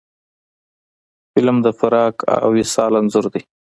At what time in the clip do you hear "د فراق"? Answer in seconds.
1.65-2.15